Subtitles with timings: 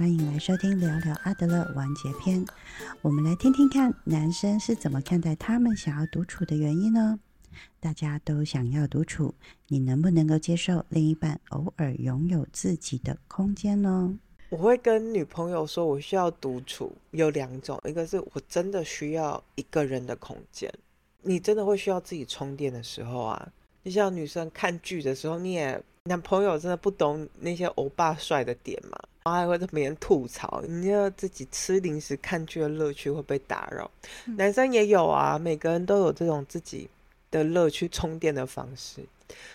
[0.00, 2.42] 欢迎来收听聊聊阿德勒完结篇。
[3.02, 7.20] 我们来听听看，男生是怎么看待他们想要独处的原因呢？
[7.78, 9.34] 大家都想要独处，
[9.68, 14.18] 你能不能够接受另一半偶尔拥有自己的空间呢？
[14.48, 20.72] 我会跟女朋友说，我需要独处，有两种，一个是我真的需要一个人的空间。
[21.20, 23.52] 你真的会需要自己充电的时候啊，
[23.84, 33.90] 就像女生看剧的时候，你也男朋友真的不懂那些欧巴帅的点嘛，还会在别人吐槽，你要自己吃零食看剧的乐趣会被打扰。
[34.36, 36.88] 男生也有啊，每个人都有这种自己
[37.30, 39.04] 的乐趣充电的方式。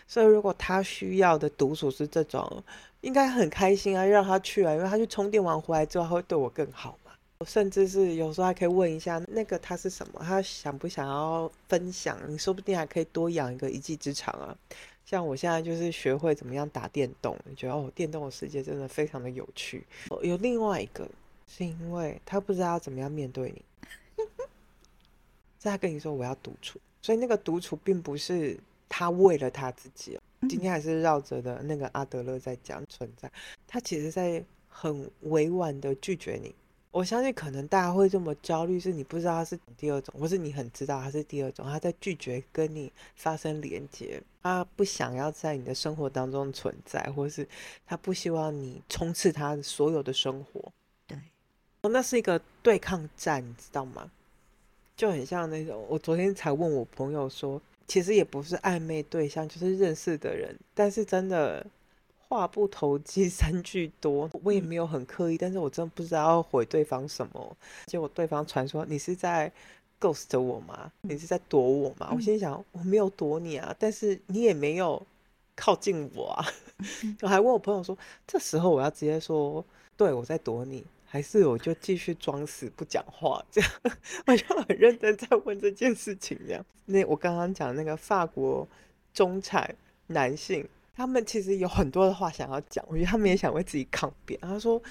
[0.07, 2.63] 所以如果他需要的独处是这种，
[3.01, 7.11] 应该很开心啊，让他去啊，因为他去充电完回来之后，他会对我更好嘛。
[7.45, 12.17] 甚至是有时候还可以问一下那个他是什么，他想不想要分享？
[12.27, 14.55] 你说不定还可以多养一个一技之长啊。
[15.05, 19.85] 像我现在就是学会怎么样打电动，觉得哦，电动的世界真的非常的有趣。
[20.23, 21.07] 有另外一个
[21.47, 23.63] 是因为他不知道怎么样面对你，
[25.59, 30.19] 在他跟你说我要独处，所以那个独处并不是他为了他自己。
[30.49, 33.31] 今天还是绕着的那个阿德勒在讲存在，
[33.67, 36.53] 他其实在很委婉的拒绝你。
[36.95, 47.45] 我相信可能大家会这么焦虑，是你不知道他是第二种，或是你很知道他是第二种，他在拒绝跟你发生连接，他不想要在你的生活当中存在，或是
[47.85, 50.71] 他不希望你充斥他所有的生活。
[51.05, 51.19] 对，
[51.81, 54.09] 那是一个对抗战，你知道吗？
[54.95, 61.67] 就很像那种，我昨天才问我朋友说，其实也不是暧昧对象，就是认识的人，但是真的。
[62.27, 67.57] 话不投机三句多，我也没有很刻意，但是我真的不知道要回对方什么。
[67.85, 69.51] 结果对方传说你是在
[70.01, 70.91] ghost 我吗？
[71.01, 72.11] 你是在躲我吗？
[72.13, 75.01] 我心想我没有躲你啊，但是你也没有
[75.55, 76.45] 靠近我啊。
[77.21, 79.63] 我还问我朋友说，这时候我要直接说
[79.95, 83.43] 对我在躲你，还是我就继续装死不讲话？
[83.51, 83.71] 这样
[84.27, 86.37] 我就很认真在问这件事情。
[86.47, 88.67] 这样，那我刚刚讲那个法国
[89.13, 89.75] 中产
[90.07, 90.67] 男性。
[90.95, 94.39] 他们其实有很多的话想要讲，我觉得他们也想为自己抗辩。
[94.39, 94.81] 他说：“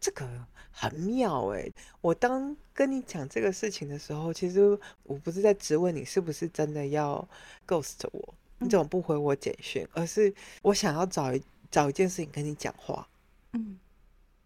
[0.00, 0.28] 这个
[0.72, 7.26] 很妙哎，我当跟你讲这个事情的时候，其实我不是在质问你是不是真的要
[7.66, 9.86] ghost 我，你怎么不回我简讯？
[9.92, 11.40] 而是我想要找一
[11.70, 13.06] 找一件事情跟你讲话。”
[13.54, 13.78] 嗯，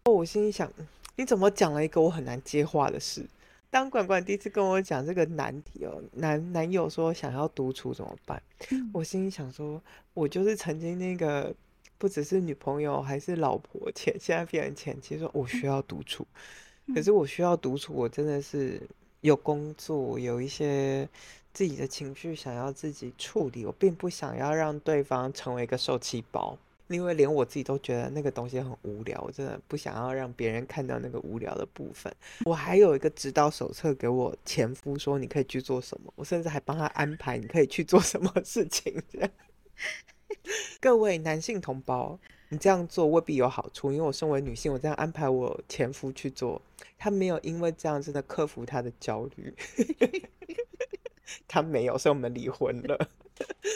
[0.05, 0.71] 我心里想，
[1.15, 3.25] 你怎么讲了一个我很难接话的事？
[3.69, 8.41] 当管管第一次跟我讲这个难题哦，男男友说想要独处怎么办？
[8.93, 9.81] 我心里想说，
[10.13, 11.53] 我就是曾经那个
[11.97, 16.25] 不只是女朋友，还是老婆前，现在变成前妻，说我需要独处。
[16.95, 18.81] 可是我需要独处，我真的是
[19.19, 21.07] 有工作，有一些
[21.51, 26.57] 自己的情绪想要自己处理，我并不想要让对方成为一个受气包。
[26.89, 32.13] 因为连我自己都觉得那个东西很无聊，我真的不想要让别人看到那个无聊的部分。
[32.45, 36.13] 我还有一个指导手册给我前夫，说你可以去做什么。
[36.15, 39.01] 我甚至还帮他安排你可以去做什么事情。
[40.79, 42.17] 各位男性同胞，
[42.49, 43.91] 你这样做未必有好处。
[43.91, 46.61] 因为我身为女性，我这样安排我前夫去做，
[46.97, 49.53] 他没有因为这样真的克服他的焦虑。
[51.47, 53.09] 他没有，所以我们离婚了。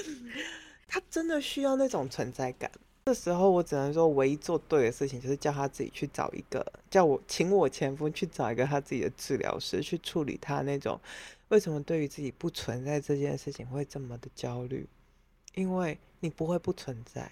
[0.88, 2.72] 他真的需要那种存在感。
[3.06, 11.00] 这时候我只能说，唯一做对的事情就是叫他自己去找一个，叫我请我前夫去找一个他自己的治疗师去处理他那种
[11.50, 14.88] 为什么对于自己不存在这件事情会这么的焦虑，
[15.56, 17.32] 因为你不会不存在。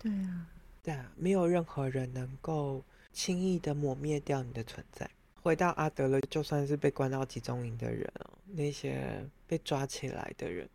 [0.00, 0.46] 对啊，
[0.82, 5.08] 对啊，没有任何人能够轻易的抹灭掉你的存在。
[5.42, 10.68] 回到阿德勒，就算是被关到集中营的人哦，那些被抓起来的人。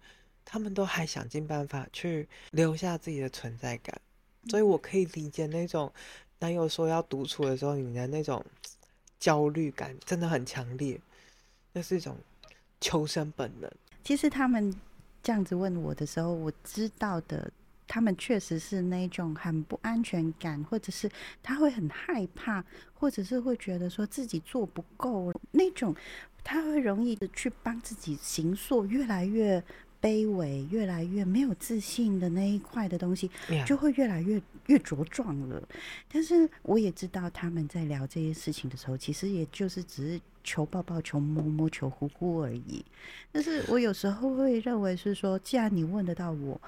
[0.52, 4.02] 他们都还想尽办法去留下自己的存在感，
[4.48, 5.94] 所以我可以理解那种
[6.40, 8.44] 男友说要独处的时候，你的那种
[9.20, 11.00] 焦虑感真的很强烈，
[11.72, 12.18] 那是一种
[12.82, 13.72] 求生本能。
[14.04, 14.76] 其实他们
[15.22, 17.52] 这样子问我的时候，我知道的，
[17.88, 21.08] 他们确实是那种很不安全感，或者是
[21.44, 22.66] 他会很害怕，
[22.96, 25.96] 或者是会觉得说自己做不够那种，
[26.44, 29.64] 他会容易的去帮自己行塑越来越。
[30.02, 33.30] 卑微，越来越没有自信的那一块的东西，
[33.66, 35.62] 就会越来越越茁壮了。
[36.12, 42.84] 但是我也知道，他们在聊这些事情的时候，其实也就是只是求抱抱、求摸摸、求呼呼而已。
[43.32, 46.60] 但是我有时候会认为是说，既然你问得到我，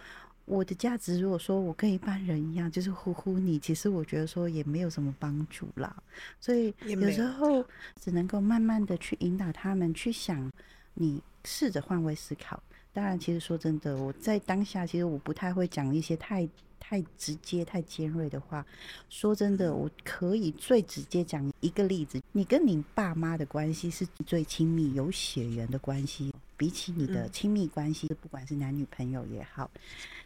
[0.46, 5.96] 我的价值如果说我跟一般人一样，就是呼呼你，其实我觉得说也没有什么帮助啦。
[6.42, 7.66] 所以有时候
[8.02, 10.52] 只能够慢慢的去引导他们去想，
[10.96, 12.62] 你试着换位思考。
[12.94, 16.46] 当然，其实说真的，我在当下其实我不太会讲一些太
[16.78, 18.66] 太直接、太尖锐的话。
[19.10, 26.34] 说真的，我可以最直接讲一个例子：你跟你爸妈的关系是最亲密、有血缘的关系。
[26.58, 29.72] 比起你的亲密关系，不管是男女朋友也好，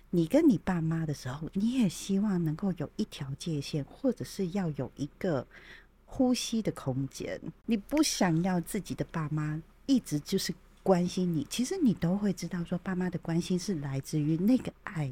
[0.09, 5.45] 你跟你爸妈的时候，你也希望能够有一条界限，或者是要有一个
[6.05, 7.39] 呼吸的空间。
[7.67, 10.51] 你不想要自己的爸妈一直就是。
[10.85, 15.11] 关心你，其实你都会知道，说爸妈的关心是来自于那个爱，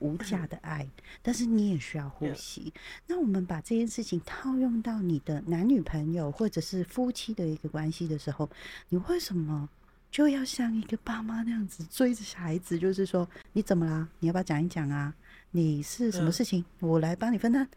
[0.00, 0.84] 无价的爱。
[1.22, 2.74] 但是你也需要呼吸。
[3.06, 8.50] 那我们把这件事情套用到你的男女朋友或者是夫妻的一个关系的时候，
[8.88, 9.68] 你为什么
[10.10, 12.76] 就要像一个爸妈那样子追着孩子？
[12.76, 14.08] 就是说，你怎么啦？
[14.18, 15.14] 你要不要讲一讲啊？
[15.52, 16.64] 你是什么事情？
[16.80, 17.68] 我来帮你分担。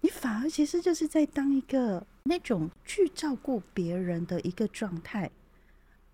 [0.00, 5.30] 你反而其实就是在当一个那种去照顾别人的一个状态。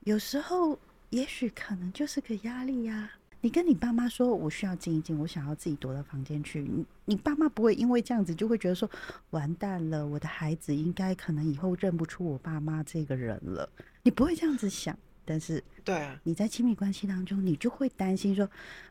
[0.07, 0.79] 有时候，
[1.11, 3.11] 也许可能就是个压力呀。
[3.41, 6.63] 你跟你爸妈说，我需要静一静，我想要自己躲到房间去。
[6.63, 8.89] 你你爸妈不会因为这样子就会觉得说，
[9.31, 13.69] 完蛋了，我的孩子应该可能以后认不出我爸妈这个人了。
[14.05, 18.49] 你不会这样子想，但是对啊，你在亲密关系当中，你就会担心说，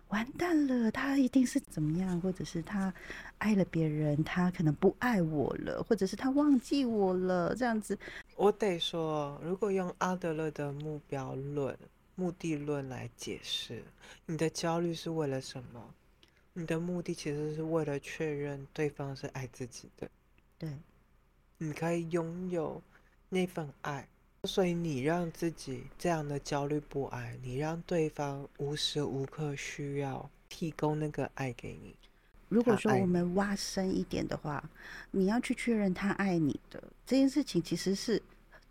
[0.10, 2.94] 完蛋了，他一定是怎么样，或者是他
[3.40, 7.98] 爱了别人，他可能不爱我了，或者是他忘记我了，这样子。
[8.36, 11.78] 我得说，如果用阿德勒的目标论、
[12.16, 13.84] 目的论来解释，
[14.26, 15.82] 你的焦虑是为了什么？
[16.58, 20.10] 你的目的其实是为了确认对方是爱自己的。
[20.58, 20.70] 对，
[21.58, 22.82] 你可以拥有
[23.28, 24.08] 那份爱，
[24.46, 31.96] 所以你让自己这样的焦虑不安，你让对方无时无刻需要提供那个爱给你。
[32.48, 34.64] 如果说我们挖深一点的话，
[35.12, 38.22] 你要去确认他爱你的这件事情，其实是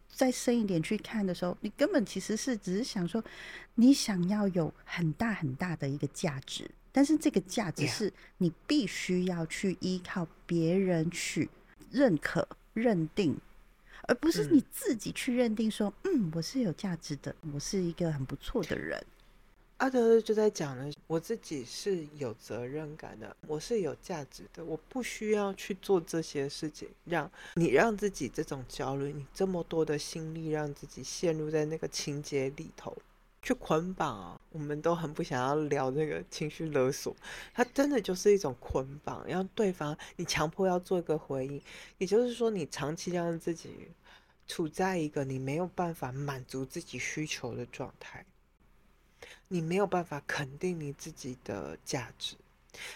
[0.08, 3.22] 再深一点去看的时候，你根本其实是只是想说，
[3.74, 11.50] 你想要有很大很大的一个价值，但是这个价值是你必须要去依靠别人去
[11.90, 13.36] 认可、认定，
[14.06, 19.04] 而不是你自己去认定说，嗯，我是有价值的，我是一个很不错的人。
[19.78, 32.96] 阿德勒就在讲呢，我自己是有责任感的，我是有价值的，我不需要去做这些事情，让你让自己这种焦虑，你这么多的心力，让自己陷入在那个情节里头
[33.44, 34.40] 去捆绑啊。
[34.50, 37.14] 我们都很不想要聊那个情绪勒索，
[37.52, 41.62] 它真的就是一种捆绑，让对方你强迫要做一个回应，
[41.98, 43.88] 也就是说，你长期让自己
[44.48, 48.24] 处在一个你没有办法满足自己需求的状态。
[49.48, 52.34] 你没有办法肯定你自己的价值，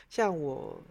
[0.09, 0.83] 像我，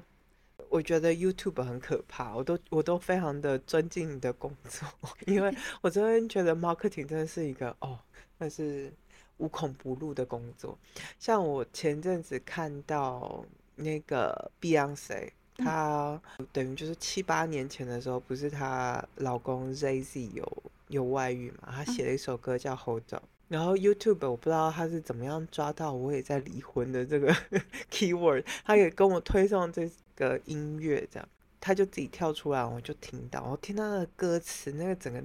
[0.69, 4.87] 我觉得 YouTube 很可怕，我都我都非常的尊敬你的工作，
[5.25, 7.99] 因为我真的觉得 marketing 真的是一个哦，
[8.37, 8.91] 那是
[9.37, 10.77] 无孔不入的工作。
[11.19, 13.43] 像我前阵子看到
[13.75, 23.23] 那个 Beyonce，她等于就是七八年前的时候，不是她老公 Jay Z 有有外遇嘛，她写了一首歌叫 Hold Up。
[23.49, 27.33] 然后 YouTube 我不知道他是怎么样抓到我也在离婚的这个
[27.89, 31.29] keyword，他也跟我推送这个音乐，这样
[31.61, 35.23] 他就自己跳出来，我就听到，我听他的歌词，那个整个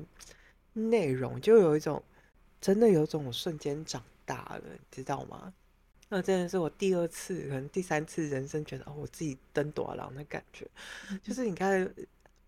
[0.74, 2.00] 内容就有一种
[2.62, 5.52] 真的有种瞬间长大了，你知道吗？
[6.08, 10.64] 那真的是我第二次，可能第三次人生觉得哦，我自己登短廊的感觉，
[11.22, 11.92] 就是你看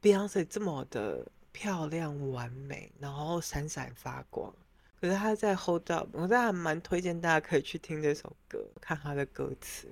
[0.01, 4.55] Beyonce 这么的漂亮完美，然后闪闪发光。
[5.01, 9.89] 可是他在 Hold Up，我真的蛮推荐大家可以去听这首歌，看他的歌词。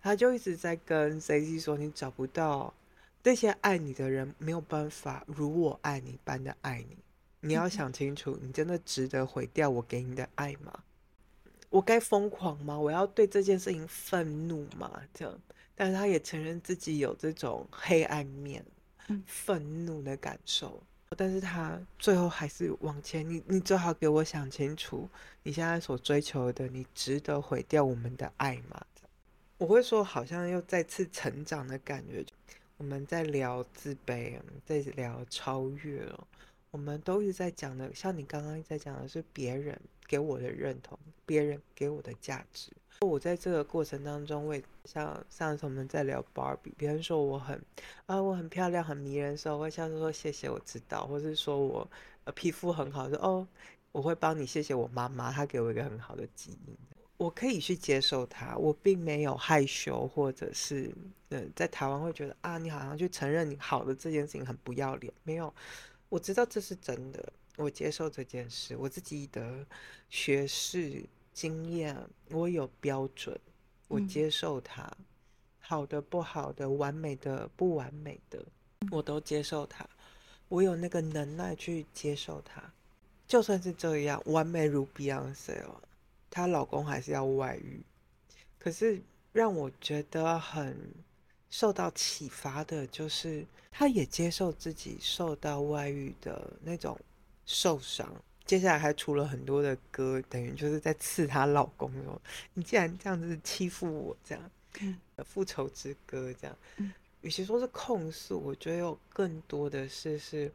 [0.00, 2.72] 他就一直在跟 Z Z 说：“你找不到
[3.22, 6.96] 这些爱你的人，没有办法如我爱你般的爱你。
[7.40, 10.72] 你要想清楚，你真的值得毁掉我给你的爱吗？
[11.68, 12.78] 我该疯狂吗？
[12.78, 15.00] 我要对这件事情愤怒吗？
[15.12, 15.40] 这样，
[15.74, 18.64] 但是他也承认自己有这种黑暗面，
[19.26, 20.82] 愤怒的感受。”
[21.16, 25.08] 但是他最后还是往前，你你最好给我想清楚，
[25.44, 28.84] 你现在所追求的，你值得毁掉我们的爱吗？
[29.56, 32.26] 我会说，好像又再次成长的感觉。
[32.76, 36.26] 我们在聊自卑，在聊超越了，
[36.76, 42.70] 我们都是在讲的，像你刚刚在讲的是别人给我的认同，别人给我的价值。
[43.00, 47.58] 我在这个过程当中，会像上次我们在聊 bar 比别人说我很
[48.04, 51.90] 啊，我很漂亮，很迷人的时候，我会像是说谢谢，我知道，或是说我
[52.24, 53.48] 呃皮肤很好，说哦，
[53.92, 56.76] 我会帮你谢谢我妈妈，她给我一个很好的基因，
[57.16, 60.94] 我可以去接受它，我并没有害羞，或者是
[61.30, 65.52] 嗯，在台湾会觉得啊，你好像去承认你好的这件事情很不要脸，没有，
[66.08, 69.66] 我知道这是真的，我接受这件事，我自己的
[70.08, 71.04] 学识。
[71.32, 71.94] 经验，
[72.30, 73.38] 我有标准，
[73.88, 74.90] 我接受它，
[75.58, 78.42] 好的、不好的、完美的、不完美的，
[78.90, 79.86] 我都接受它。
[80.48, 82.72] 我有那个能耐去接受它。
[83.28, 85.82] 就算是这样，完美如 Beyonce 哦，
[86.30, 87.82] 她老公还是要外遇。
[88.58, 90.74] 可是让我觉得很
[91.50, 96.98] 受到启发的，就是她也接受自己受到外遇的那种
[97.44, 98.10] 受伤。
[98.44, 102.20] 接下来还出了很多的歌，等于就是在刺她老公说
[102.54, 104.50] ：“你既然这样子欺负我，这样，
[105.24, 106.56] 复仇之歌这样。”
[107.22, 110.52] 与其说是控诉，我觉得有更多的是是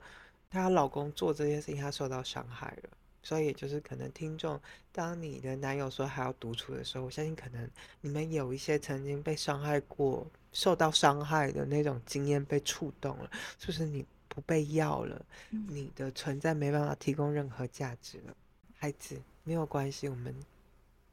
[0.50, 2.90] 她老公做这件事情，她受到伤害了。
[3.24, 4.60] 所以就是可能听众，
[4.92, 7.70] 当你的男友说还要独处的时候，我相信可能
[8.02, 14.06] 你们有一些曾经被伤害过、受到伤害的那种经验被触动了，是不是你？
[14.34, 18.34] 不被要了，你的存在没办法提供任何价值了，
[18.78, 20.34] 孩子没有关系，我们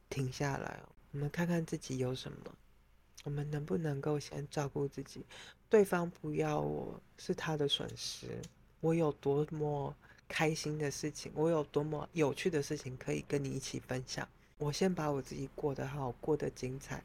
[0.08, 0.78] 停下来，
[1.10, 2.38] 我们看看自己有什么，
[3.24, 5.26] 我们能不能够先照顾自己？
[5.68, 8.40] 对方不要我是他的损失，
[8.78, 9.92] 我有多么
[10.28, 17.02] 开心的事情，我有多么有趣的事情可以跟你一起分享，我先把我自己过得好，过得精彩。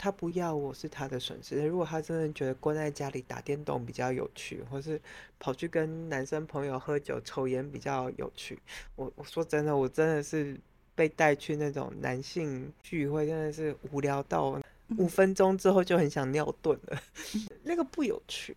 [0.00, 1.66] 他不要我是他的损失。
[1.66, 5.00] 如果他真的觉得关在家里打电动比较有趣，或是
[5.40, 8.56] 跑去跟男生朋友喝酒抽烟比较有趣，
[8.94, 10.56] 我我说真的，我真的是
[10.94, 14.60] 被带去那种男性聚会，真的是无聊到
[14.98, 17.02] 五分钟之后就很想尿遁了。
[17.64, 18.56] 那个不有趣。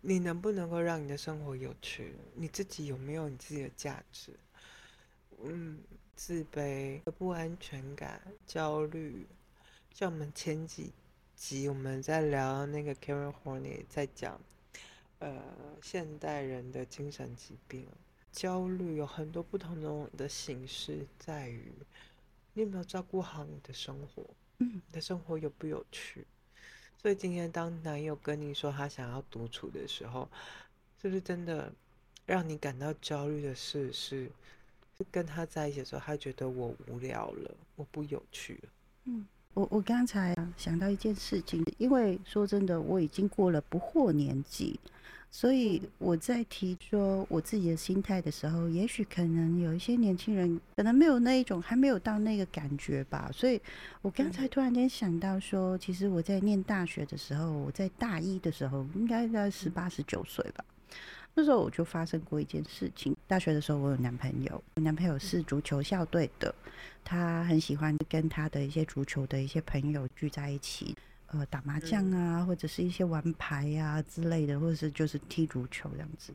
[0.00, 2.14] 你能不能够让你的生活有趣？
[2.34, 4.32] 你自己有没有你自己的价值？
[5.42, 5.80] 嗯，
[6.14, 9.26] 自卑、不安全感、焦虑。
[9.92, 10.92] 像我们前几
[11.34, 14.40] 集我们在聊那个 Karen Horney 在讲，
[15.18, 15.42] 呃，
[15.82, 17.86] 现代人的精神疾病，
[18.30, 21.72] 焦虑有很多不同的的形式，在于
[22.54, 24.24] 你有没有照顾好你的生活，
[24.58, 26.24] 嗯，你的生活有不有趣？
[27.00, 30.28] 所以今天当男友跟你说他想要独处的时候，
[31.00, 31.72] 是不是真的
[32.26, 34.30] 让你感到焦虑的事是，
[35.10, 38.68] 跟他在一起的时候，他觉得我无聊了，我不有趣了，
[39.04, 39.26] 嗯。
[39.58, 44.78] 我我刚才想到一件事情，因为说真的，我已经过了不惑年纪，
[45.32, 53.28] 所以我在提说我自己的心态的时候，也许可能有一些年轻人可能没有那一种，还没有到那个感觉吧。
[53.34, 53.60] 所以
[54.00, 60.64] 我刚才突然间想到说，其实我在念大学的时候，我在大一的时候，应该在十八十九岁吧。
[61.34, 63.16] 那时候我就发生过一件事情。
[63.28, 66.52] 大学的时候，我有男朋友，我男朋友是足球校队的，
[67.04, 70.96] 他很喜欢跟他的一些足球的一些朋友聚在一起，
[71.28, 76.34] 呃，打麻将啊，或者是一些玩牌呀之类的，或者是就是踢足球这样子。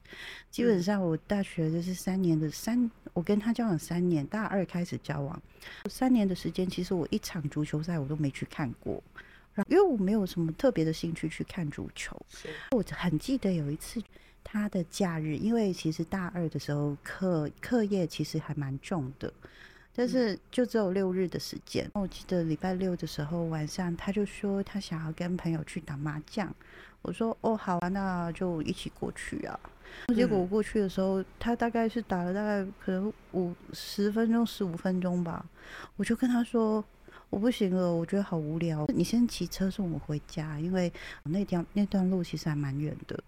[0.49, 5.41] 基本上我大学就是三年的三，我跟他交往三年，大二开始交往，
[5.89, 9.03] 三年的时间，其实我一场足球赛我都没去看过，
[9.67, 12.17] 因为我没有什么特别的兴趣去看足球。
[12.71, 14.01] 我很记得有一次。
[14.53, 19.33] 他的假日，因为其实大二的时候课课业其实还蛮重的，
[19.95, 21.89] 但是就只有六日的时间。
[21.95, 26.53] 我记得礼拜六的时候晚上，他就说他想要跟朋友去打麻将。
[27.01, 29.59] 我说哦好啊，那就一起过去啊。
[30.15, 35.43] 结果我过去的时候，他大概是打了大概可能五十分钟、十五分钟吧。
[35.95, 36.85] 我就跟他说
[37.31, 38.85] 我不行了，我觉得好无聊。
[38.93, 40.93] 你先骑车送我回家，因为
[41.23, 43.19] 那条那段路其实还蛮远的。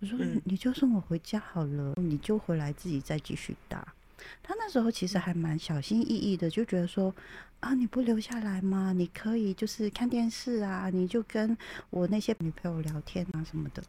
[0.00, 3.94] 我说你就送我回家好了，你就回来自己再继续打。
[4.42, 7.12] 他那时候其实还蛮小心翼翼的，就觉得说
[7.58, 8.92] 啊，你不留下来吗？
[8.92, 11.56] 你可以就是看电视啊，你就跟
[11.90, 13.82] 我那些女朋友聊天啊什么的。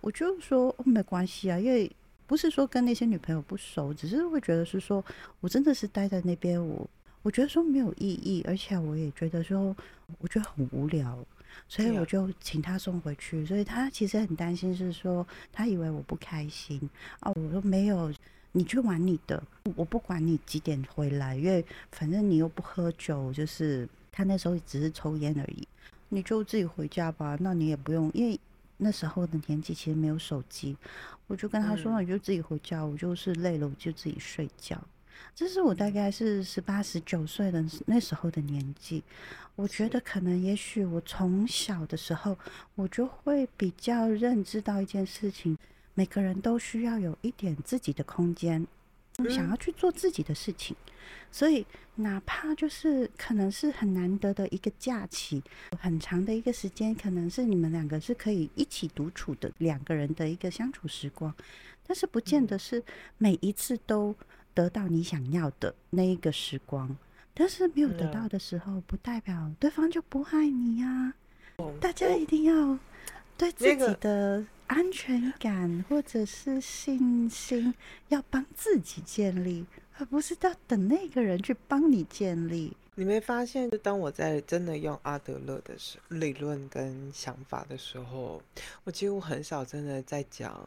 [0.00, 1.90] 我就说哦没关系啊，因为
[2.26, 5.04] 不是说跟那些女朋友不熟，只是会觉得是说
[5.40, 6.88] 我真的是待在那边，我
[7.20, 9.76] 我觉得说没有意义，而且我也觉得说
[10.20, 11.18] 我觉得很无聊。
[11.68, 16.80] 所以我就请他送回去，所以他其实很担心，是说他以为我不开心
[17.20, 17.30] 啊。
[17.36, 18.12] 我说没有，
[18.52, 19.42] 你去玩你的，
[19.76, 25.66] 我不管你几点回来，因为反正你又不喝酒，就是他那时候只是抽烟而已，
[26.08, 27.36] 你就自己回家吧。
[27.40, 28.38] 那你也不用，因为
[28.76, 30.76] 那时候的年纪其实没有手机，
[31.26, 34.82] 我就跟他说，那你就自己回家，我就是累了，我就自己睡觉。
[35.34, 39.02] 这是我大概是十八十九岁的那时候的年纪，
[39.56, 42.36] 我觉得可能也许我从小的时候，
[42.74, 45.56] 我就会比较认知到一件事情，
[45.94, 48.66] 每个人都需要有一点自己的空间，
[49.30, 50.76] 想要去做自己的事情，
[51.32, 55.42] 所以哪怕就是可能是很难得的一个假期，
[55.78, 61.34] 很长的一个时间，可能是你们两个是可以一起独处的两个人的一个相处时光，
[61.86, 62.84] 但是不见得是
[63.16, 64.14] 每一次都。
[64.54, 66.96] 得到你想要的那一个时光，
[67.34, 71.14] 但是没有得到的时候，不代表对方就不爱你呀。
[71.80, 72.78] 大家一定要
[73.36, 77.74] 对自己的安全感或者是信心，
[78.08, 79.66] 要帮自己建立，
[79.98, 82.76] 而不是要等那个人去帮你建立。
[82.94, 88.42] 你没发现，就当我在真的用阿德勒的时理论跟想法的时候，
[88.84, 90.62] 我几乎很少真的在讲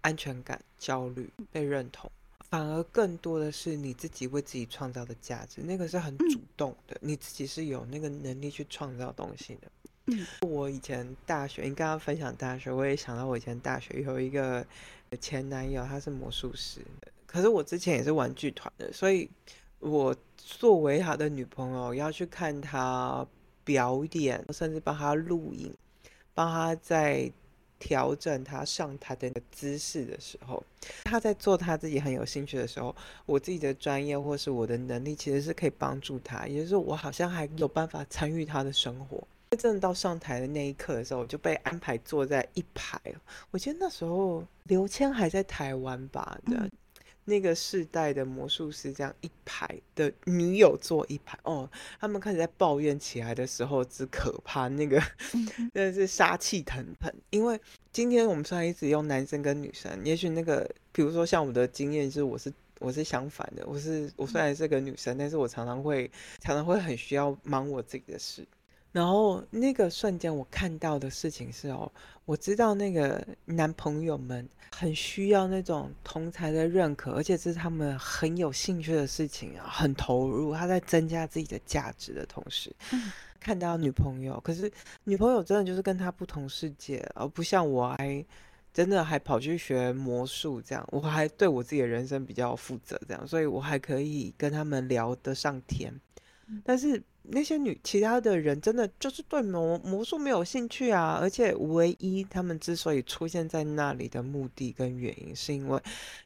[0.00, 2.10] 安全感、焦虑、被认同。
[2.50, 9.70] 反而更多的是你自己为自己创造的价值，那个是很主动的，你自己是有那个能力去创造东西的。
[10.06, 14.66] 嗯，我以前大学，你刚刚分享大学，我也想到我以前大学有一个
[15.20, 16.84] 前男友，他是魔术师，
[17.24, 19.30] 可是我之前也是玩剧团的，所以
[19.78, 23.24] 我作为他的女朋友，要去看他
[23.62, 25.72] 表演，甚至帮他录影，
[26.34, 27.32] 帮他在。
[27.80, 30.62] 调整他上台的姿势的时候，
[31.02, 32.94] 他在做他自己很有兴趣的时候，
[33.26, 39.26] 我自己的专业或是我的能力其实是可以帮助他，也就是我好像还有办法参与他的生活。
[39.50, 43.00] 真正到上台的那一刻的时候，我就被安排坐在一排。
[43.50, 46.56] 我记得那时候刘谦还在台湾吧对。
[47.30, 51.70] 那个世代的魔术师，这样一排的女友坐一排哦，
[52.00, 55.00] 他们开始在抱怨起来的时候，之可怕，那个
[55.72, 57.10] 真的是杀气腾腾。
[57.30, 57.58] 因为
[57.92, 66.10] 今天我们虽然一直用男生跟女生，也许那个，比如说像我的经验，是我是我是相反的，我是我虽然是个女生，但是我常常会
[66.40, 68.44] 常常会很需要忙我自己的事。
[68.92, 71.90] 然后那个瞬间，我看到的事情是哦，
[72.24, 82.74] 我知道那个男朋友们很需要那种同才的认可，而且这是他们很有兴趣的事情啊，很投入，他在增加自己的价值的同时，
[83.38, 84.68] 看到女朋友，可是
[85.04, 88.24] 女朋友真的就是跟他不同世界，而不像我还
[88.74, 95.94] 真的还跑去学魔术这样，我还对我自己的人生比较负责这样，所以我还可以跟他们聊得上天，
[96.64, 97.00] 但是。
[97.22, 105.80] 那些女其他的人真的就是对魔魔术没有兴趣啊，而且唯一他们之所以出现在那里的目的跟原因，是因为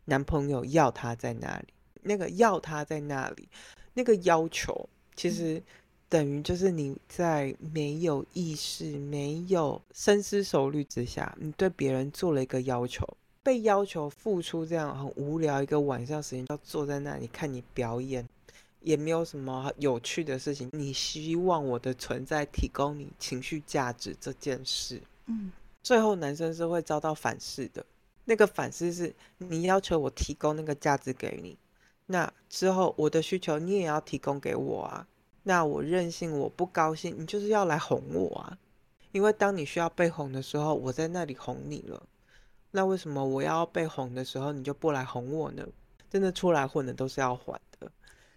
[0.06, 1.69] 男朋友要他在那里。
[2.06, 3.49] 那个要他在那里，
[3.95, 5.62] 那个要求其实
[6.06, 13.08] 等于就是你在没有意识、没有深思熟虑之下，你对别人做了一个要求，
[13.42, 18.28] 被要求付出这样很无聊一个晚上时间，要坐在那里看你表演。
[18.84, 20.70] 也没有什么有趣的事情。
[20.73, 25.50] 你希望我的存在提供你情绪价值这件事，嗯，
[25.82, 27.84] 最后男生是会遭到反噬的。
[28.26, 31.58] 那个反噬是你要求我提供那个价值给你，
[32.06, 35.06] 那之后我的需求你也要提供给我啊。
[35.42, 38.56] 那我任性，我不高兴，你就是要来哄我啊。
[39.12, 42.02] 因为当你需要被哄的时候，我在那里哄你了。
[42.70, 45.64] 那为什么我要被哄的时候，你就不来哄我呢？
[46.10, 47.60] 真的出来混的都是要还的。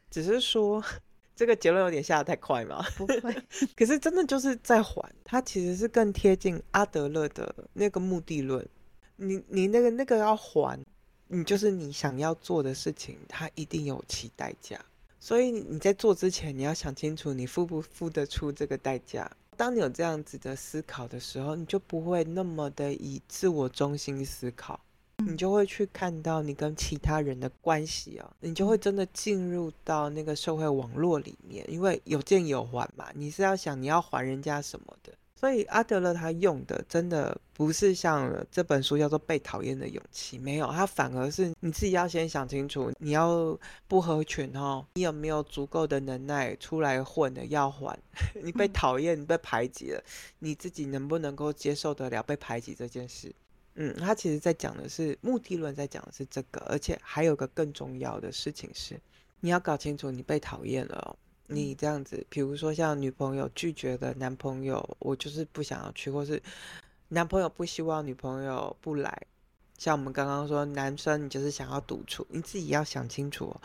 [0.10, 0.84] 只是说，
[1.36, 2.84] 这个结论有点下的太快嘛？
[2.98, 3.20] 不会，
[3.76, 8.67] 可是真的就是在还，它其实是更贴近阿德勒的那个目的论。
[9.15, 10.80] 你你那个那个要还，
[11.28, 14.80] 你就是你想要做的事情，它一定有其代价。
[15.20, 19.30] 所以你在做之前，你要想清楚，你付不付得出这个代价。
[19.56, 24.80] 当你有这样子的思考的时候，你就不会那么的以自我中心思考。
[25.25, 35.12] 你就会去看到你跟其他人的关系啊，你就会真的进入到那个社会网络里面，因为有借有还嘛，你是要想你要还人家什么的。
[35.36, 43.56] 所以阿德勒他用的真的不是像这本书叫做《被讨厌的勇气》，没有，他反而是你自己要先想清楚，你要
[43.88, 47.95] 不合群哦，你有没有足够的能耐出来混的要还？
[48.43, 50.03] 你被讨厌，你被排挤了，
[50.39, 53.32] 你自己能不能够接受得了被排挤这件事？
[53.79, 58.99] 嗯，他其实在讲的是目的论，在讲的是这个，而且还有个更重要的事情是，
[59.39, 61.15] 你要搞清楚你被讨厌了。
[61.45, 66.41] 你这样子，比如说像女朋友拒绝的男朋友，我就是不想要去，或是
[67.09, 69.27] 男朋友不希望女朋友不来。
[69.77, 73.55] 像我们刚刚说，男生你就是想要独处，你自己要想清楚，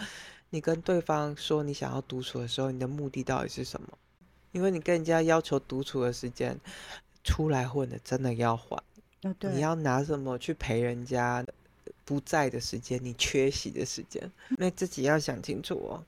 [0.51, 3.89] 你跟对方说你想要独处的时候，你的目的到底是什么？
[4.53, 6.61] 因为你跟人家要求独处的时间，
[7.25, 8.81] 出来混的真的要还。
[9.41, 11.45] 你要拿什么去陪人家
[12.05, 12.99] 不在的时间？
[13.03, 16.05] 你缺席的时间，那自己要想清楚哦。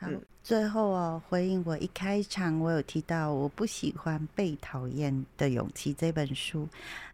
[0.00, 0.22] 对，好。
[0.42, 6.66] 最后哦，回应我一开场我有提到我不喜欢《被讨厌的勇气》这本书，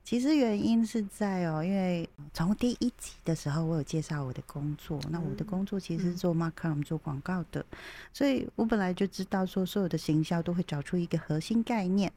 [0.05, 7.67] 其实原因是在哦，因为从第一集的时候我有介绍我的工作，那我的工作其实是做 marketing 做广告的，
[8.13, 12.11] 所以我本来就知道说所有的行销都会找出一个核心概念。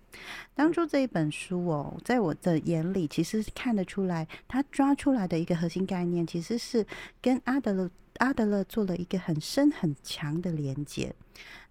[0.53, 6.85] 当初这一本书哦，在我的眼里其实是看得出来，他抓出来的一个核心概念其实是
[7.19, 7.89] 跟阿德勒。
[8.19, 11.13] 阿德勒做了一个很深很强的连接。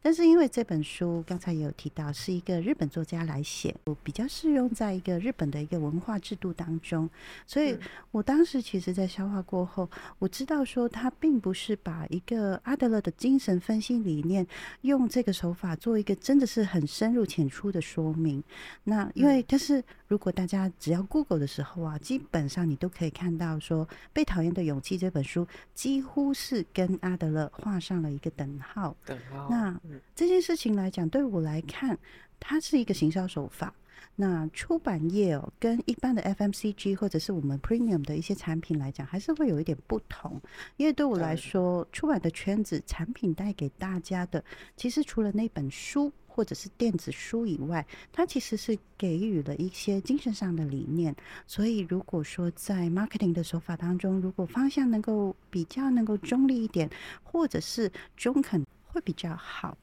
[0.01, 7.09] 但是因为这本书刚才也有提到，是一个日本作家来写，我比较适用在一个日本的一个文化制度当中，
[7.47, 7.77] 所以
[8.11, 14.47] 我当时其实，在消化过后，我知道说他并不是把一个阿德勒的精神分析理念
[14.83, 18.43] 用这个手法做一个真的是很深入浅出的说明。
[18.85, 28.97] 那因为，但是如果大家只要 Google 的时候啊，基本上你都可以看到说，《被讨厌的勇气》这本书几乎是跟阿德勒画上了一个等号。
[29.05, 29.49] 等号。
[29.51, 29.79] 那
[30.15, 31.99] 这件事情来讲，对我来看，
[32.41, 33.75] 它是一个行销手法。
[34.21, 40.41] 那出版业哦，跟一般的 FMCG 或者是我们 Premium 的一些产品来讲，还是会有一点不同。
[40.77, 44.43] 因为对我来说，出版的圈子产品带给大家的，
[44.77, 51.15] 其实除了那本书或者是电子书以外，它其实是给予了一些精神上的理念。
[51.47, 56.91] 所以，如果说在 marketing 的手法当中，如果方向能够比较能够中立一点，
[57.23, 58.67] 或者是中肯。
[58.89, 59.77] 会比较好。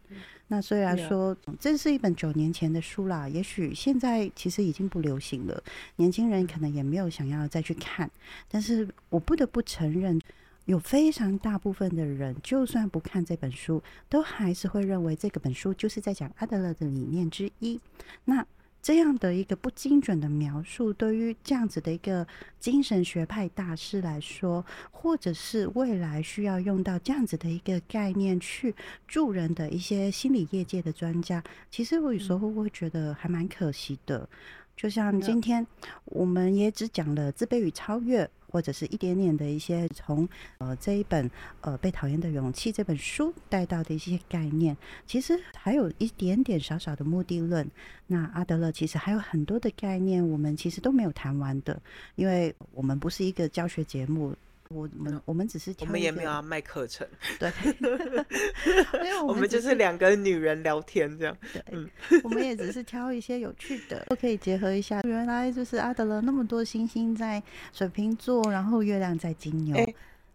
[0.48, 5.63] 那虽然说这是一本九年前的书啦，也许现在其实已经不流行了，
[5.96, 8.10] 年轻人可能也没有想要再去看。
[8.48, 10.20] 但是我不得不承认，
[10.65, 17.80] 有非常大部分的人，就算不看这本书，都还是会认为这个本书就是在讲阿德勒的理念之一。
[18.26, 18.46] 那。
[18.86, 22.28] 这样的一个不精准的描述，对于这样子的一个
[22.60, 28.76] 精神学派大师来说，或者是未来需要用到这样子的一个概念去
[29.08, 34.30] 助人的一些心理业界的专家，其实我有时候会觉得还蛮可惜的。
[34.78, 35.65] 就像今天，
[36.04, 38.30] 我们也只讲了自卑与超越。
[38.56, 40.26] 或者是一点点的一些从
[40.60, 47.70] 呃这一本呃被讨厌的勇气这本书带到的一些概念，其实还有一点点小小的目的论。
[48.08, 51.82] 那阿德勒其实还有很多的概念，我们其实都没有谈完的，
[52.15, 54.34] 因为我们不是一个教学节目。
[54.69, 57.08] 我们我们只是我们也没有要卖课程，
[57.39, 57.51] 对，
[59.04, 65.01] 因为我们就是两个女人聊天这样，对，我们也只是挑一些有趣的，都可以结合一下。
[65.01, 69.78] 原来就是阿德勒那么多星星在水瓶座，然后月亮在金牛。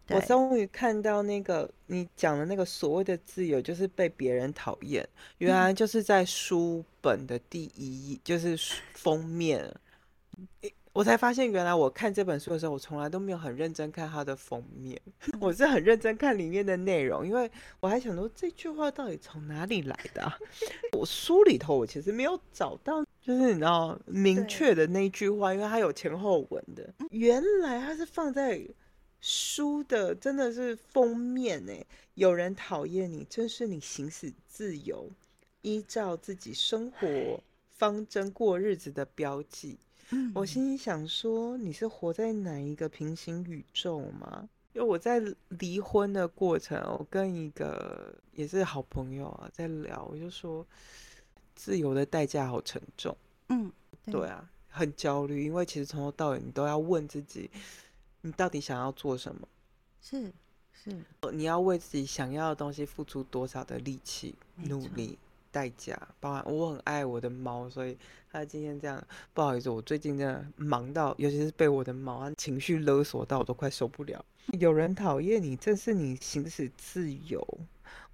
[0.09, 8.57] 我终于看到那个你讲的那个所谓的自由，就是被别人讨厌，原来就是在书本的第一，就是
[8.93, 9.73] 封面。
[10.93, 14.99] 我才发现，原来我看这本书的时候，我从来都没有很认真看它的封面，
[15.39, 17.49] 我是很认真看里面的内容，因为
[17.79, 20.31] 我还想说这句话到底从哪里来的。
[20.91, 26.93] 我书里头我其实没有找到，就是你知道明确的那句话，因为它有前后文的。
[27.11, 28.61] 原来它是放在
[29.21, 31.71] 书的，真的是封面呢。
[32.15, 35.09] 有人讨厌你，正是你行使自由、
[35.61, 39.79] 依照自己生活方针过日子的标记。
[40.33, 44.49] 我心里想说，你是活在哪一个平行宇宙吗？
[44.73, 50.65] 因为我在离婚的过程，我跟一个也是好朋友啊在聊，我就说
[51.55, 53.15] 自由的代价好沉重。
[53.49, 53.71] 嗯，
[54.05, 57.51] 对啊，很焦虑，因为其实从头到尾你都要问自己，
[58.21, 59.47] 你到底想要做什么？
[60.01, 60.31] 是
[60.73, 60.95] 是，
[61.33, 65.17] 你要为自己想要的东西付出多少的力气、努力？
[65.51, 67.97] 代价，包含我很爱我的猫，所以
[68.31, 69.01] 他今天这样
[69.33, 74.23] 不好意思，我最近真的忙到，尤其是被我的猫情绪勒索到，我都快受不了。
[74.59, 77.45] 有人讨厌你，正是你行使自由。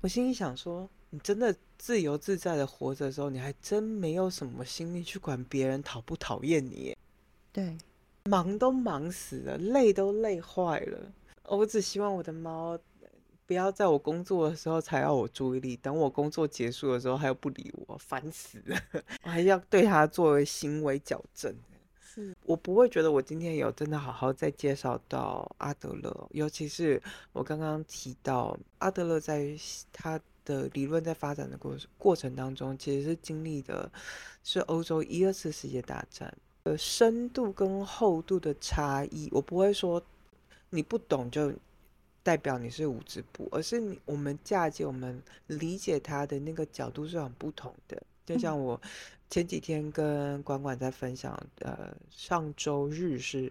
[0.02, 6.96] 我心里想说，你真的自由自在的活着的时候，你还真没有什么心力去管别人讨不讨厌你。
[7.52, 7.78] 对，
[8.26, 11.12] 忙都忙死了，累都累坏了。
[11.46, 12.78] 我只希望我的猫。
[13.48, 18.78] 不要在我工作的时候才要我注意力，等我工作结束的时候他又不理我，烦死了！
[19.24, 21.56] 我还要对他作为行为矫正。
[21.98, 29.56] 是我不会觉得我今天有真的好好在介绍到阿德勒，尤其是我刚刚提到阿德勒在
[29.94, 33.90] 他的理论在发展的过过程当中，其实是经历的
[34.44, 39.30] 是欧洲一二次世界大战的深度跟厚度的差异。
[39.32, 40.04] 我不会说
[40.70, 41.54] 你不懂就。
[42.28, 48.04] 代表你是无知部，而是你我们嫁接我们理解它的那个角度是很不同的。
[48.26, 48.78] 就像我
[49.30, 53.50] 前几天跟管管在分享，呃，上周日是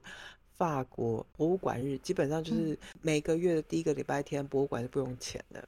[0.58, 5.66] 法国博物馆日，基本上就是每个月的第一个礼拜天，博物馆是不用钱的。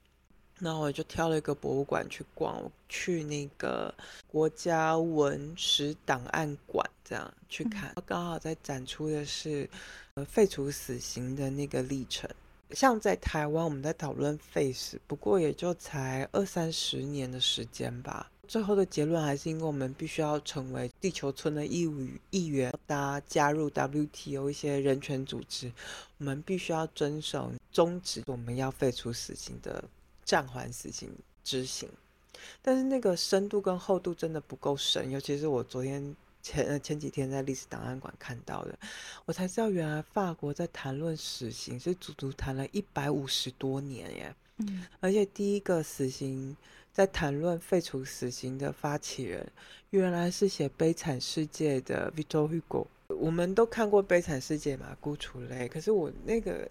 [0.59, 3.95] 那我就挑了一个博物馆去逛，去那个
[4.27, 9.67] 国家文史档案馆这样去看，刚好在展出的是
[10.13, 12.29] 呃废除死刑的那个历程。
[12.71, 18.31] 像在台湾，我们在讨论废死，不过也就才二三十年的时间吧。
[18.47, 25.71] 最后的结论还是因为我们必须要成为地球村的义务议员，大家加入 WTO 一些人权组织，
[26.17, 29.85] 我们必须要遵守终止我们要废除死刑的
[30.25, 31.11] 暂缓死刑
[31.45, 31.91] 执行。
[32.63, 36.17] 但是那个深度跟厚度真的不够深，尤其是我昨天
[36.49, 38.79] 前前几天在历史档案馆看到的，
[39.27, 44.35] 我才知道原来法国在谈论死刑是足足谈了一百五十多年耶。
[44.57, 46.57] 嗯，而且第一个死刑
[46.93, 49.47] 在谈论废除死刑的发起人，
[49.91, 52.87] 原来是写《悲惨世界》的 Victor Hugo。
[53.09, 55.69] 我们都看过《悲惨世界》嘛，孤雏类。
[55.69, 56.69] 可是我那个。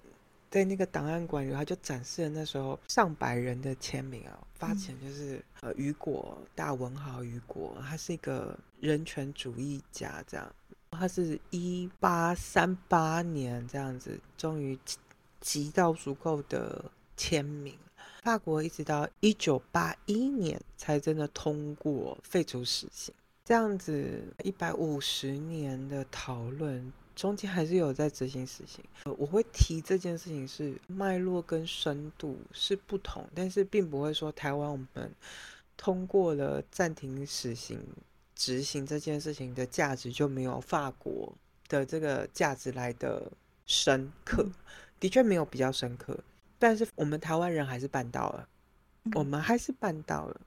[0.50, 10.56] 在那个档案馆里，他就展示了那时候上百人的签名啊，发起人就是呃雨果大文豪雨果，他是一个人权主义家，这样，
[10.92, 14.80] 他是一八三八年这样子，终于
[15.42, 17.78] 集到足够的签名，
[18.24, 26.92] 法国一直到一九八一年才真的通过废除死刑，这样子一百五十年的讨论。
[27.18, 35.12] 中间还是有在执行死刑，呃，我会提这件事情是脉络跟深度是不同，但是并不会说台湾我们
[35.76, 37.82] 通过了暂停死刑
[38.36, 41.34] 执行这件事情的价值就没有法国
[41.68, 43.32] 的这个价值来的
[43.66, 44.48] 深刻，
[45.00, 46.20] 的确没有比较深刻，
[46.60, 48.48] 但是我们台湾人还是办到了，
[49.16, 50.40] 我们还是办到了，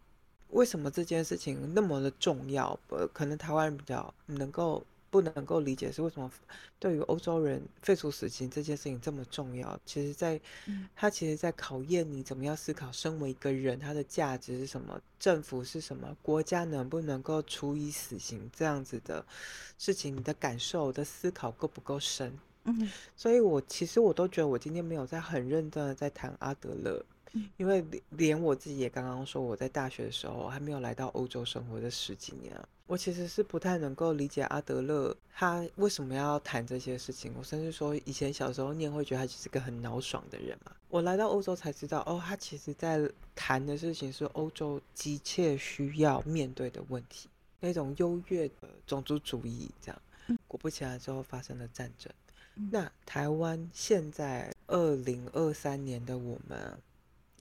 [0.50, 2.78] 为什么这件事情那么的重要？
[2.90, 4.86] 呃，可能台湾人比较能够。
[5.10, 6.30] 不能够理解是为什么
[6.78, 9.78] 对于欧洲人废除死刑这件事情这么重要。
[9.84, 10.40] 其实，在
[10.94, 19.24] 他其实，在考验你怎么样思考，身为一个人，他的价值是什么，政府是什么，国家能不能够处以死刑这样子的
[19.76, 22.32] 事情，你的感受的思考够不够深？
[22.64, 27.04] 嗯，所以我其实我都觉得我今天没有在很认真的在谈阿德勒。
[27.58, 32.52] 因为连我自己也刚刚说，我在大学的时候还没有来到欧洲生活这十几年，
[32.90, 37.32] 我其实是不太能够理解阿德勒他为什么要谈这些事情。
[37.38, 40.72] 我甚至说，以前小时候念会觉得他就是个很脑爽的人嘛。
[40.88, 47.28] 我来到欧洲才知道，哦，他其实在谈的事情是欧洲急切需要面对的问题，
[47.60, 50.02] 那种优越的种族主义这样。
[50.48, 52.12] 果不其然，之后发生了战争。
[52.72, 56.76] 那台湾现在二零二三年的我们。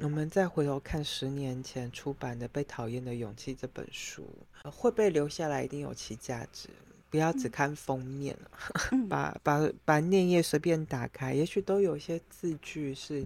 [0.01, 4.25] 我们再回头看十年前出版的《被讨厌的勇气》这本书，
[4.63, 6.69] 会被留下来，一定有其价值。
[7.09, 8.37] 不要只看封面
[9.09, 13.25] 把把把内页随便打开，也许都有些字句是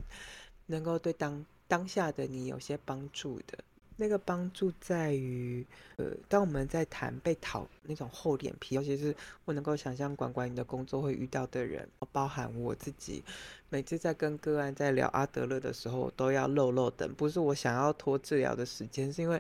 [0.66, 3.60] 能够对当当下的你有些帮助的。
[3.96, 5.66] 那个帮助在于，
[5.98, 13.24] 呃，当我们在谈被讨那种厚脸皮，尤其是我能够想象管管你的工作会遇到的人，包含我自己，
[13.70, 19.40] 每次在跟个案在聊阿德勒的时候，都要漏漏等，不是我想要拖治疗的时间，是因为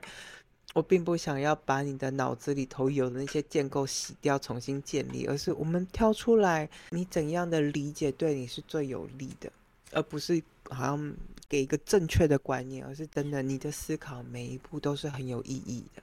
[0.75, 9.51] 我并不想要把你的脑子里头有的那些建构洗掉，重新建立，而是我们挑出来你怎样的理解对你是最有利的，
[9.91, 11.15] 而不是好像。
[11.49, 16.01] 给一个正确的观念，而是真的，你的思考每一步都是很有意义的，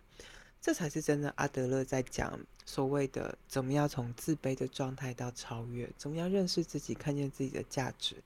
[0.61, 1.33] 这才是真的。
[1.37, 8.17] 阿德勒在讲所谓的怎么样从自卑的状态到超越，怎么样认识自己，看见自己的价值，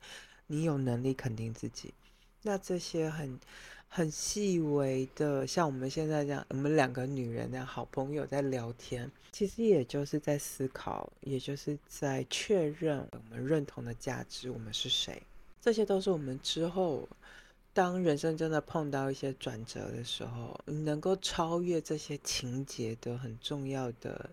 [0.47, 1.95] 你有能力肯定自己。
[2.43, 3.41] 那这些很
[3.89, 15.23] 很细微的，像我们现在这样，我们两个女人那样好朋友在聊天，其实也就是在思考，也就是在确认我们认同的价值，我们是谁。
[15.65, 17.09] 这些都是我们之后，
[17.73, 24.29] 当人生真的碰到一些转折的时候，能够超越这些情节的很重要的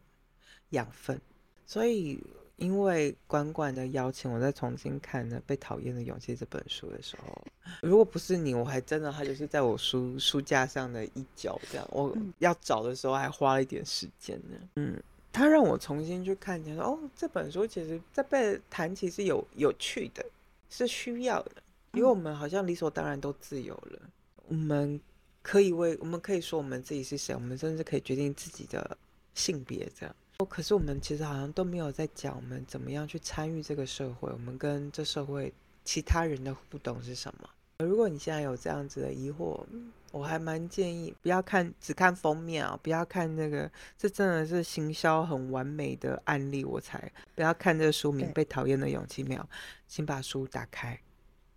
[0.71, 1.21] 养分。
[1.65, 2.21] 所以，
[2.57, 7.41] 因为管管的邀请，我再重新看呢《被讨厌的勇气》这本书的时候，
[7.81, 14.57] 如果不是你，我还真的他就是在我书书架上的一角，这样我要找的时候还花了一点时间呢。
[14.75, 20.25] 嗯，他让我重新去看见，说哦，这本书其实在被谈起是有有趣的。
[20.71, 23.99] 是需要的，因为我们好像理所当然都自由了。
[24.47, 24.99] 我们
[25.43, 28.97] 可以为我们可以说我们自己是谁，我们甚至可以决定自己的
[29.35, 30.15] 性别这样。
[30.49, 35.53] 可是我们其实好像都没有在讲我们怎么样去参与这个社会，我们跟这社会
[35.83, 37.49] 其他人的互动是什么。
[37.81, 39.63] 如果你现在有这样子的疑惑，
[40.11, 49.49] 我还蛮建议不要看只看封面啊，不要看那个，这真的是行销很完美的案例，我才不要看这个书名《被讨厌的勇气》没有，
[49.87, 50.99] 请把书打开，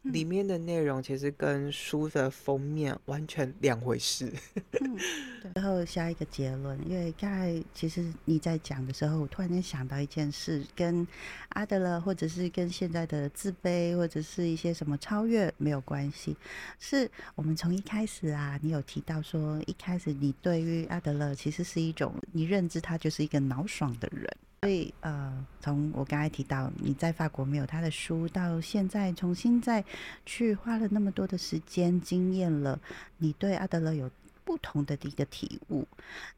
[0.05, 4.33] 里面的内容其实跟书的封面完全两回事。
[4.81, 4.97] 嗯，
[5.43, 5.51] 对。
[5.55, 11.07] 然后下一个结论，因为刚才其实你在讲的时候，我突然间想到一件事，跟
[11.51, 16.37] 阿德勒或者是跟现在的自卑或者是一些什么超越没有关系。
[16.79, 24.31] 是我们从一开始啊，你有提到说，一开始你对于阿德勒其实是一种你认知他就是一个脑爽的人。
[24.65, 29.85] 所以，呃，从我刚才提到你在法国没有他的书，到现在重新再
[30.25, 32.81] 去花了那么多的时间经验了，
[33.19, 34.11] 你对阿德勒有
[34.43, 35.87] 不同的一个体悟。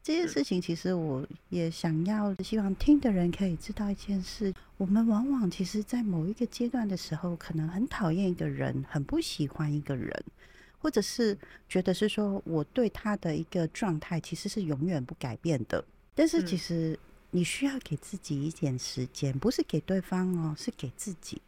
[0.03, 10.11] 这件事情，其实我也想要希望听的人可以知道一件事：我们往往其实，在某一个阶段的时候，可能很讨厌一个人，很不喜欢一个人，
[10.79, 11.37] 或者是
[11.69, 15.81] 觉得是说我对他的一个状态其实是永远不改变的。
[16.13, 16.99] 但是其实。
[17.37, 21.39] 你需要给自己一点时间，不是给对方哦，是给自己。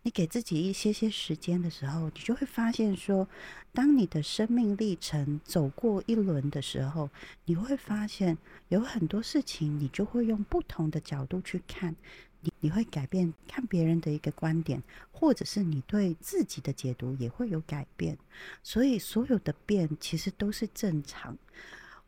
[0.00, 3.28] 你给自己一些些时间的时候，你就会发现说，
[3.70, 7.10] 当你的生命历程走过一轮的时候，
[7.44, 11.94] 你会发现有很多事情，你就会用不同的角度去看，
[12.40, 18.16] 你你会改变看别人的一个观点，或者是你对自己的解读也会有改变。
[18.62, 21.36] 所以，所有的变其实都是正常。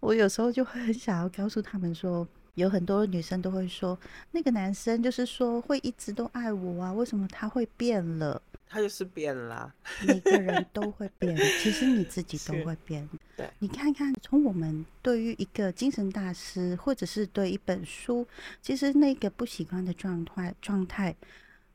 [0.01, 2.27] 我有时候就会很想要告诉他们说。
[2.59, 3.99] 有很多女生都会说，
[4.33, 8.43] 那个男生就是说会一直都爱我啊，为什么他会变了？
[8.67, 9.73] 他就是变了。
[10.07, 13.09] 每个人 都会变，其实你自己都会变。
[13.37, 18.27] 对，你看看，从我们对于一个精神大师，或者是对一本书，
[18.61, 21.15] 其实那个不习惯的状态状态。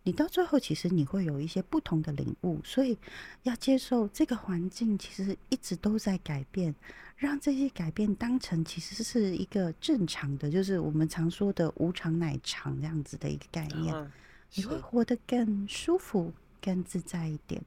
[0.06, 2.98] 你到最后，其实你会有一些不同的领悟，所以
[3.44, 6.76] 要接受这个环境其实一直都在改变，
[7.16, 14.12] 让这些改变当成其实是一个正常的，就是我们常说的无常乃常这样子的一个概念，
[14.56, 17.64] 你会活得更舒服、更自在一点。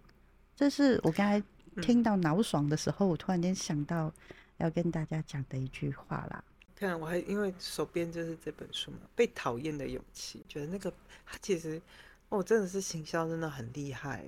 [0.54, 1.42] 这是我刚才
[1.80, 4.12] 听到脑爽的时候，我突然间想到
[4.58, 6.44] 要跟大家讲的一句话啦。
[6.74, 10.92] 看，我还因为手边就是这本书嘛，《被讨厌的勇气》，觉得那个
[11.24, 11.80] 它其实。
[12.28, 14.24] 哦，真的是行销真的很厉害，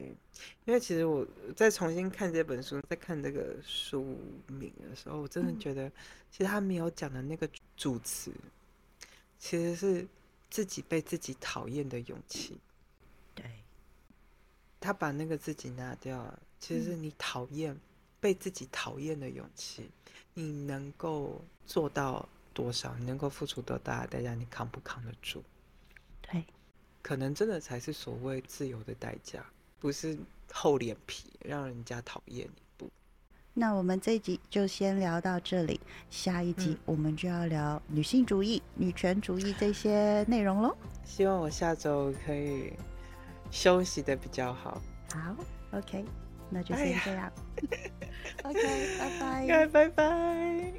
[0.65, 5.91] 因为其实我在重新看这本书，在看这个书名的时候，我真的觉得，
[6.31, 8.33] 其实他没有讲的那个主词，
[9.41, 10.07] 其实是
[10.49, 12.61] 自己被自己讨厌的勇气。
[13.35, 13.45] 对，
[14.79, 17.77] 他把那个自己拿掉了，其实是你讨厌
[18.21, 19.91] 被自己讨厌的勇气，
[20.35, 22.95] 你能够做到多少？
[22.97, 24.37] 你能够付出多大的代价？
[24.37, 25.43] 你扛不扛得住？
[26.23, 26.45] 对。
[27.09, 29.43] 可能真的才是所谓自由的代价，
[29.81, 30.19] 不是
[30.53, 32.63] 厚脸皮让人家讨厌你。
[32.77, 32.87] 不，
[33.55, 40.77] 那我们这一集就先聊到这里，下一集我们就要聊女性主义、女权主义这些内容喽。
[41.03, 42.75] 希望我下周可以
[43.51, 44.83] 休息的比较好。
[45.11, 45.35] 好
[45.73, 46.05] ，OK，
[46.51, 47.33] 那就先这样。
[48.45, 49.67] OK，拜拜。
[49.73, 50.73] 拜拜。